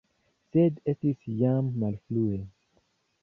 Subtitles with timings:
[0.53, 2.39] Sed estis jam malfrue.